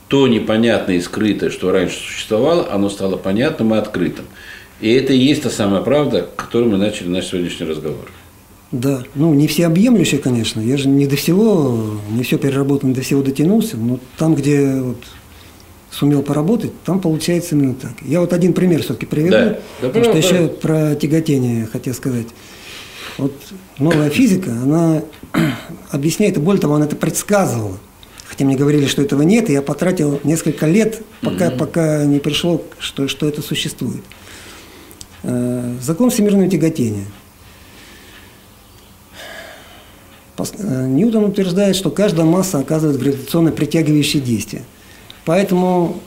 [0.07, 4.25] то непонятное и скрытое, что раньше существовало, оно стало понятным и открытым.
[4.81, 8.11] И это и есть та самая правда, к которой мы начали наш сегодняшний разговор.
[8.71, 10.61] Да, ну не всеобъемлющее, конечно.
[10.61, 13.77] Я же не до всего, не все переработано, до всего дотянулся.
[13.77, 14.99] Но там, где вот
[15.97, 17.93] сумел поработать, там получается именно так.
[18.01, 19.59] Я вот один пример все-таки приведу, Да.
[19.81, 22.27] Да, потому что еще про тяготение хотел сказать.
[23.17, 23.31] Вот
[23.79, 25.03] новая физика, она
[25.91, 27.77] объясняет, и более того, она это предсказывала.
[28.25, 32.61] Хотя мне говорили, что этого нет, и я потратил несколько лет, пока, пока не пришло,
[32.77, 34.03] что, что это существует.
[35.23, 37.05] Э, Закон всемирного тяготения.
[40.37, 44.63] Э, Ньютон утверждает, что каждая масса оказывает гравитационно притягивающее действие.
[45.25, 45.99] Поэтому,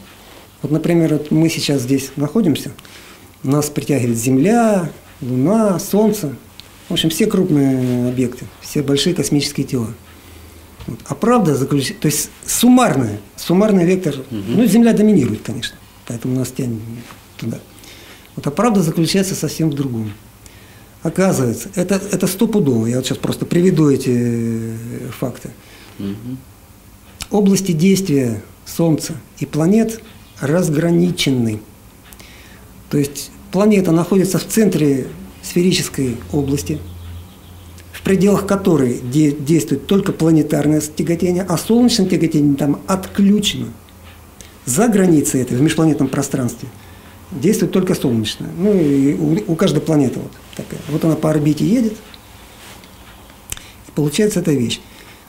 [0.62, 2.72] вот, например, вот мы сейчас здесь находимся,
[3.42, 6.34] нас притягивает Земля, Луна, Солнце,
[6.88, 9.88] в общем, все крупные объекты, все большие космические тела.
[10.86, 11.00] Вот.
[11.06, 15.76] А правда заключается, то есть суммарная, суммарный вектор, ну, Земля доминирует, конечно,
[16.06, 16.80] поэтому нас тянет
[17.36, 17.58] туда.
[18.36, 20.12] Вот, а правда заключается совсем в другом.
[21.02, 24.76] Оказывается, это, это стопудово, я вот сейчас просто приведу эти э,
[25.18, 25.50] факты.
[27.30, 30.00] Области действия Солнца и планет
[30.40, 31.60] разграничены.
[32.90, 35.08] То есть планета находится в центре
[35.42, 36.78] сферической области,
[37.92, 43.68] в пределах которой де- действует только планетарное тяготение, а солнечное тяготение там отключено.
[44.64, 46.68] За границей этой, в межпланетном пространстве,
[47.30, 48.50] действует только солнечное.
[48.56, 50.80] Ну и у, у каждой планеты вот такая.
[50.88, 51.94] Вот она по орбите едет,
[53.86, 54.80] и получается эта вещь.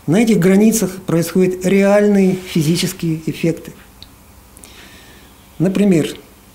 [0.10, 3.74] На этих границах происходят реальные физические эффекты.
[5.60, 6.10] Например,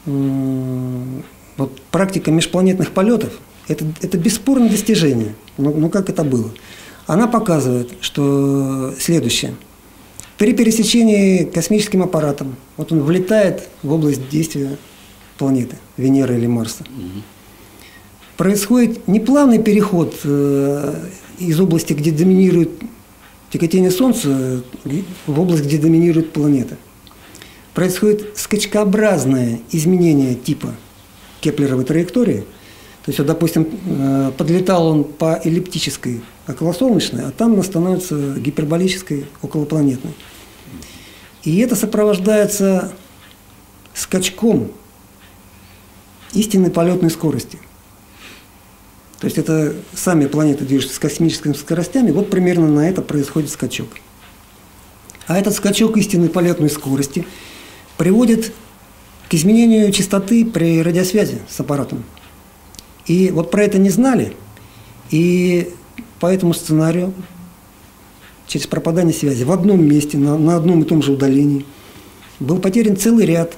[0.06, 3.32] вот практика межпланетных полетов
[3.68, 5.36] это, это бесспорное достижение.
[5.56, 6.50] Ну, ну как это было?
[7.06, 9.54] Она показывает, что следующее.
[10.36, 14.78] При пересечении космическим аппаратом, вот он влетает в область действия
[15.38, 16.84] планеты, Венеры или Марса.
[18.36, 20.92] Происходит не плавный переход э,
[21.38, 22.70] из области, где доминирует
[23.54, 24.62] тяготение Солнца,
[25.28, 26.76] в область, где доминирует планета.
[27.72, 30.74] Происходит скачкообразное изменение типа
[31.40, 32.40] Кеплеровой траектории.
[33.04, 39.26] То есть, вот, допустим, э, подлетал он по эллиптической околосолнечной, а там она становится гиперболической
[39.40, 40.14] околопланетной.
[41.44, 42.92] И это сопровождается
[43.92, 44.72] скачком
[46.32, 47.60] истинной полетной скорости.
[49.24, 53.88] То есть это сами планеты движутся с космическими скоростями, вот примерно на это происходит скачок.
[55.26, 57.24] А этот скачок истинной полетной скорости
[57.96, 58.52] приводит
[59.30, 62.04] к изменению частоты при радиосвязи с аппаратом.
[63.06, 64.36] И вот про это не знали,
[65.08, 65.72] и
[66.20, 67.14] по этому сценарию
[68.46, 71.64] через пропадание связи в одном месте, на, на одном и том же удалении,
[72.40, 73.56] был потерян целый ряд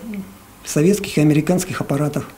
[0.65, 2.29] советских и американских аппаратов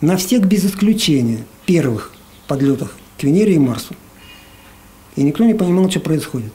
[0.00, 2.15] на всех без исключения первых
[2.46, 3.94] подлетах к Венере и Марсу.
[5.16, 6.52] И никто не понимал, что происходит.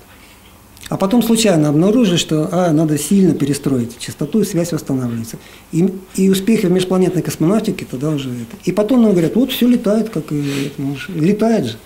[0.90, 5.38] А потом случайно обнаружили, что а, надо сильно перестроить частоту, и связь восстанавливается.
[5.72, 8.58] И, и успехи в межпланетной космонавтике тогда уже это.
[8.66, 11.78] И потом нам говорят, вот все летает, как и ну, летает же.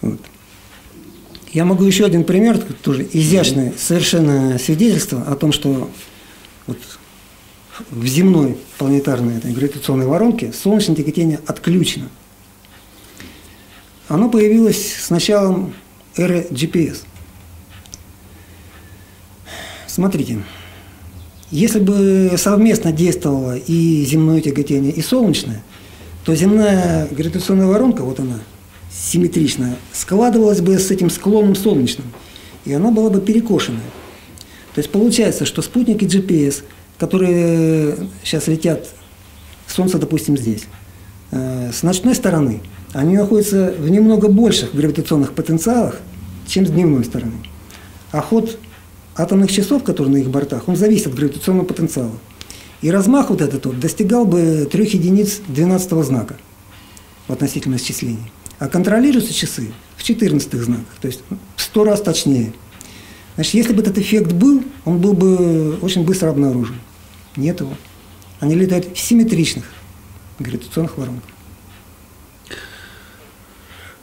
[0.00, 0.18] Вот.
[1.52, 5.88] Я могу еще один пример, тоже изящное совершенно свидетельство о том, что
[6.66, 6.78] вот
[7.90, 12.08] в земной планетарной этой гравитационной воронке солнечное тяготение отключено.
[14.08, 15.74] Оно появилось с началом
[16.16, 16.98] эры GPS.
[19.86, 20.42] Смотрите,
[21.50, 25.62] если бы совместно действовало и земное тяготение, и солнечное,
[26.24, 28.40] то земная гравитационная воронка, вот она,
[28.92, 32.06] симметричная, складывалась бы с этим склоном солнечным,
[32.64, 33.90] и она была бы перекошенная.
[34.74, 36.64] То есть получается, что спутники GPS,
[36.98, 38.88] которые сейчас летят,
[39.66, 40.64] Солнце, допустим, здесь,
[41.30, 42.60] э, с ночной стороны,
[42.94, 46.00] они находятся в немного больших гравитационных потенциалах,
[46.46, 47.34] чем с дневной стороны.
[48.12, 48.56] А ход
[49.16, 52.12] атомных часов, которые на их бортах, он зависит от гравитационного потенциала.
[52.82, 56.36] И размах вот этот вот достигал бы трех единиц 12 знака
[57.26, 58.30] в относительном исчислении.
[58.60, 61.22] А контролируются часы в 14 знаках, то есть
[61.56, 62.52] в 100 раз точнее.
[63.34, 66.76] Значит, если бы этот эффект был, он был бы очень быстро обнаружен.
[67.34, 67.74] Нет его.
[68.38, 69.64] Они летают в симметричных
[70.38, 71.33] гравитационных воронках.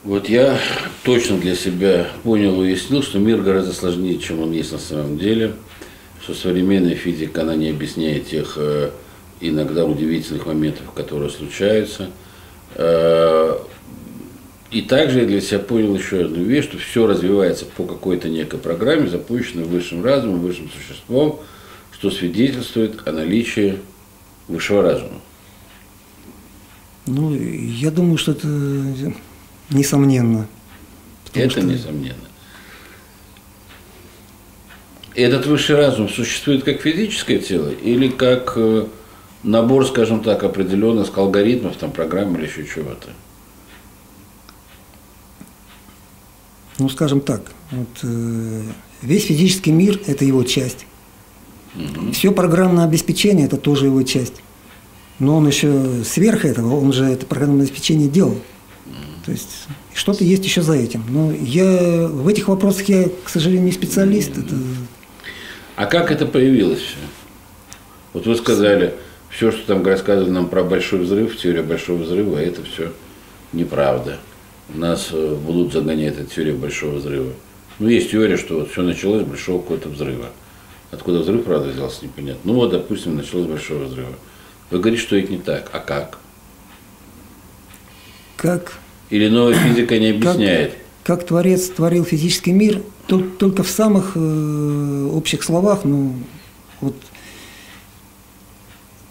[0.04, 0.58] Вот я
[1.04, 5.54] точно для себя понял, уяснил, что мир гораздо сложнее, чем он есть на самом деле,
[6.20, 8.90] что современная физика, она не объясняет тех э,
[9.40, 12.10] иногда удивительных моментов, которые случаются.
[12.74, 13.58] Э,
[14.72, 18.58] и также я для себя понял еще одну вещь, что все развивается по какой-то некой
[18.58, 21.38] программе, запущенной высшим разумом, высшим существом,
[21.92, 23.78] что свидетельствует о наличии
[24.48, 25.20] высшего разума.
[27.06, 28.48] Ну, я думаю, что это
[29.72, 30.46] несомненно.
[31.34, 31.62] Это что...
[31.62, 32.16] несомненно.
[35.14, 38.86] Этот высший разум существует как физическое тело или как э,
[39.42, 43.10] набор, скажем так, определенных алгоритмов, там, программ или еще чего-то?
[46.78, 48.62] Ну, скажем так, вот, э,
[49.02, 50.86] весь физический мир– это его часть.
[51.74, 52.12] Угу.
[52.12, 54.42] Все программное обеспечение– это тоже его часть.
[55.18, 58.38] Но он еще сверх этого, он же это программное обеспечение делал.
[59.24, 61.04] То есть что-то есть еще за этим.
[61.08, 64.36] Но я в этих вопросах я, к сожалению, не специалист.
[64.36, 64.54] Это...
[65.76, 66.98] А как это появилось все?
[68.12, 68.94] Вот вы сказали,
[69.30, 72.92] все, что там рассказывали нам про большой взрыв, теория большого взрыва, это все
[73.52, 74.18] неправда.
[74.68, 77.32] Нас э, будут загонять эта теория большого взрыва.
[77.78, 80.26] Ну, есть теория, что вот все началось с большого какого-то взрыва.
[80.90, 82.40] Откуда взрыв, правда, взялся, непонятно.
[82.44, 84.12] Ну вот, допустим, началось с большого взрыва.
[84.70, 85.70] Вы говорите, что это не так.
[85.72, 86.18] А как?
[88.36, 88.78] Как?
[89.12, 90.72] Или новая физика не объясняет?
[91.02, 96.14] Как, как Творец творил физический мир, только в самых э, общих словах, ну,
[96.80, 96.96] вот,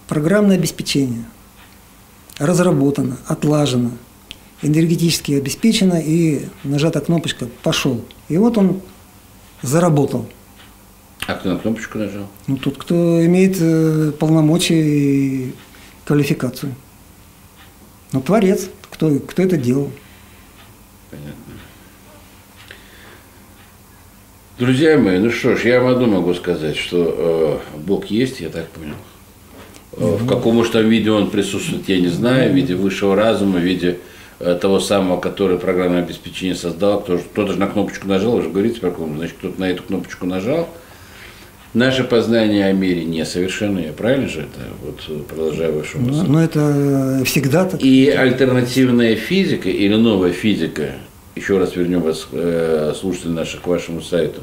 [0.07, 1.25] программное обеспечение
[2.39, 3.91] разработано, отлажено,
[4.63, 8.03] энергетически обеспечено, и нажата кнопочка «пошел».
[8.27, 8.81] И вот он
[9.61, 10.27] заработал–
[11.27, 12.27] а кто на кнопочку нажал?
[12.47, 15.53] Ну, тот, кто имеет э, полномочия и
[16.03, 16.73] квалификацию.
[18.11, 18.71] Ну, творец,
[19.01, 19.89] кто, кто это делал.
[21.09, 21.33] Понятно.
[24.59, 28.49] Друзья мои, ну что ж, я вам одно могу сказать, что э, Бог есть, я
[28.49, 28.93] так понял.
[29.93, 33.57] Э, в каком уж там виде он присутствует, я не знаю, в виде высшего разума,
[33.57, 33.97] в виде
[34.37, 38.49] э, того самого, который программное обеспечение создал, кто, кто-то же на кнопочку нажал, вы же
[38.49, 40.69] говорите про кнопку, значит, кто-то на эту кнопочку нажал,
[41.73, 44.59] Наше познание о мире несовершенное, правильно же это?
[44.83, 46.23] Вот продолжая вашу мысль.
[46.27, 47.81] Ну, ну это всегда так.
[47.81, 50.95] И альтернативная физика или новая физика,
[51.35, 54.41] еще раз вернем вас, э, слушатели наши, к вашему сайту,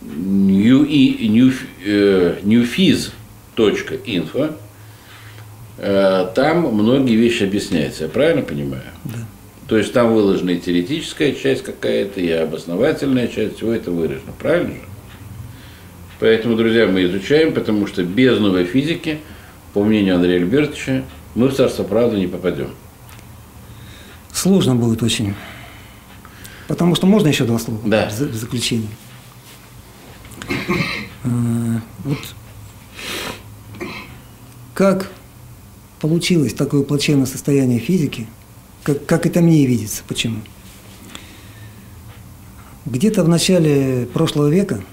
[0.00, 1.52] new, new,
[1.84, 3.10] э, newfiz.info,
[5.78, 8.84] э, там многие вещи объясняются, я правильно понимаю?
[9.04, 9.18] Да.
[9.66, 14.74] То есть там выложена и теоретическая часть какая-то, и обосновательная часть, всего это выражено, правильно
[14.74, 14.91] же?
[16.22, 19.18] Поэтому, друзья, мы изучаем, потому что без новой физики,
[19.74, 21.02] по мнению Андрея Альбертовича,
[21.34, 22.68] мы в Царство Правды не попадем.
[24.32, 25.34] Сложно будет очень.
[26.68, 28.08] Потому что можно еще два слова да.
[28.08, 28.88] в заключение.
[31.24, 32.18] Э, вот
[34.74, 35.10] как
[36.00, 38.28] получилось такое плачевное состояние физики,
[38.84, 40.36] как, как это мне видится, почему?
[42.86, 44.84] Где-то в начале прошлого века–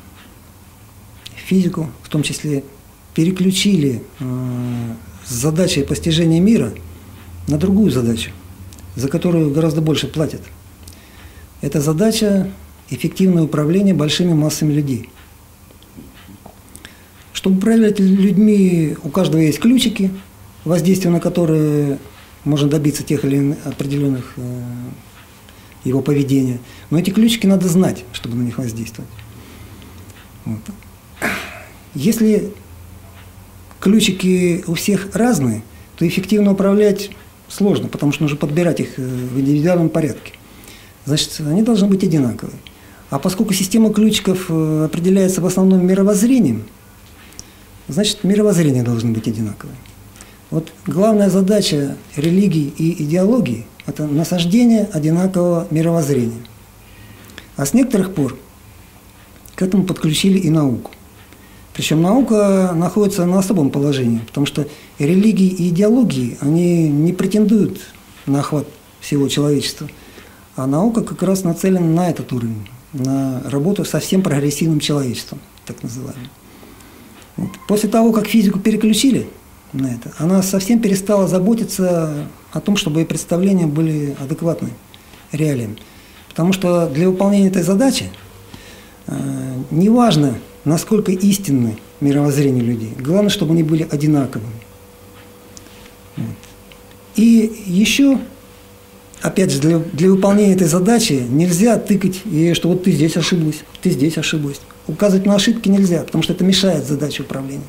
[1.49, 2.63] физику, в том числе,
[3.15, 4.93] переключили э,
[5.25, 6.71] с задачей постижения мира
[7.47, 8.31] на другую задачу,
[8.95, 10.41] за которую гораздо больше платят.
[11.61, 12.51] Это задача
[12.91, 15.09] эффективное управление большими массами людей.
[17.33, 20.11] Чтобы управлять людьми, у каждого есть ключики,
[20.65, 21.97] воздействие на которые
[22.43, 24.61] можно добиться тех или иных определенных э,
[25.83, 26.59] его поведения.
[26.91, 29.09] Но эти ключики надо знать, чтобы на них воздействовать.
[30.45, 30.61] Вот.
[31.99, 32.53] Если
[33.81, 35.63] ключики у всех разные,
[35.97, 37.09] то эффективно управлять
[37.49, 40.31] сложно, потому что нужно подбирать их э, в индивидуальном порядке.
[41.03, 42.55] Значит, они должны быть одинаковые.
[43.09, 46.63] А поскольку система ключиков э, определяется в основном мировоззрением,
[47.89, 49.75] значит, мировоззрения должны быть одинаковые.
[50.51, 56.45] Вот главная задача религии и идеологии– это насаждение одинакового мировоззрения.
[57.57, 58.37] А с некоторых пор
[59.55, 60.91] к этому подключили и науку.
[61.79, 64.67] Причем наука находится на особом положении, потому что
[64.97, 67.79] религии и идеологии, они не претендуют
[68.25, 68.67] на охват
[68.99, 69.87] всего человечества.
[70.57, 75.81] А наука как раз нацелена на этот уровень, на работу со всем прогрессивным человечеством, так
[75.81, 76.27] называемым.
[77.37, 77.51] Вот.
[77.65, 79.29] После того, как физику переключили
[79.71, 84.71] на это, она совсем перестала заботиться о том, чтобы ее представления были адекватны
[85.31, 85.77] реалиям.
[86.27, 88.09] Потому что для выполнения этой задачи
[89.07, 89.13] э,
[89.71, 90.35] неважно,
[90.65, 92.93] насколько истинны мировоззрение людей.
[92.99, 94.51] Главное, чтобы они были одинаковыми.
[96.15, 96.35] Вот.
[97.15, 98.19] И еще,
[99.21, 103.57] опять же, для, для выполнения этой задачи нельзя тыкать, и что вот ты здесь ошиблась,
[103.81, 104.61] ты здесь ошиблась.
[104.87, 107.67] Указывать на ошибки нельзя, потому что это мешает задаче управления.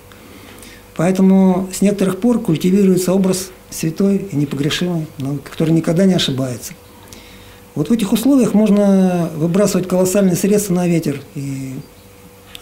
[0.97, 6.74] Поэтому с некоторых пор культивируется образ святой и непогрешимой науки, который никогда не ошибается.
[7.74, 11.74] Вот в этих условиях можно выбрасывать колоссальные средства на ветер, и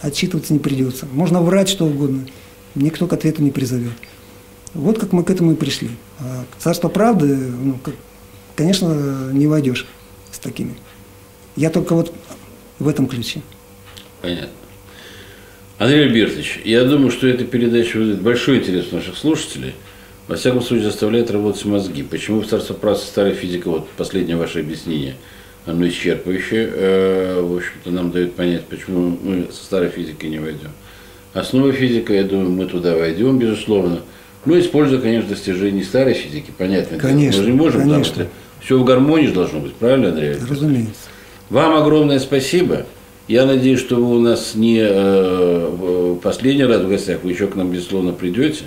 [0.01, 1.07] отчитываться не придется.
[1.11, 2.25] Можно врать что угодно,
[2.75, 3.93] никто к ответу не призовет.
[4.73, 5.89] Вот как мы к этому и пришли.
[6.19, 7.79] А царство правды, ну,
[8.55, 9.87] конечно, не войдешь
[10.31, 10.75] с такими.
[11.55, 12.13] Я только вот
[12.77, 13.41] в этом ключе.
[14.21, 14.49] Понятно.
[15.79, 19.73] Андрей Альбертович, я думаю, что эта передача вызовет большой интерес у наших слушателей.
[20.27, 22.03] Во всяком случае, заставляет работать мозги.
[22.03, 25.15] Почему в царство прав старая физика, вот последнее ваше объяснение,
[25.65, 30.71] оно исчерпывающее, э, в общем-то, нам дает понять, почему мы со старой физикой не войдем.
[31.33, 34.01] Основа физика, я думаю, мы туда войдем, безусловно.
[34.45, 36.97] Ну, используя, конечно, достижения старой физики, понятно.
[36.97, 37.99] Конечно, Мы же не можем, конечно.
[37.99, 38.27] потому что
[38.61, 40.35] все в гармонии должно быть, правильно, Андрей?
[40.49, 40.93] Разумеется.
[41.49, 42.85] Вам огромное спасибо.
[43.27, 47.55] Я надеюсь, что вы у нас не э, последний раз в гостях, вы еще к
[47.55, 48.63] нам, безусловно, придете.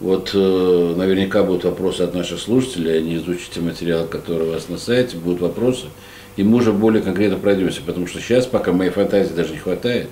[0.00, 4.78] Вот э, наверняка будут вопросы от наших слушателей, они изучите материал, который у вас на
[4.78, 5.86] сайте, будут вопросы,
[6.38, 10.08] и мы уже более конкретно пройдемся, потому что сейчас, пока моей фантазии даже не хватает,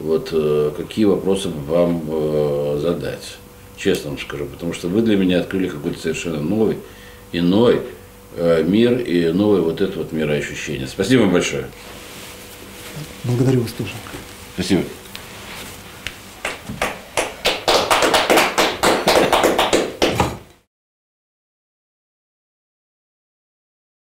[0.00, 3.36] вот э, какие вопросы вам э, задать,
[3.76, 6.78] честно вам скажу, потому что вы для меня открыли какой-то совершенно новый,
[7.32, 7.82] иной
[8.36, 10.86] э, мир и новое вот это вот мироощущение.
[10.86, 11.66] Спасибо вам большое.
[13.24, 13.92] Благодарю вас тоже.
[14.54, 14.84] Спасибо.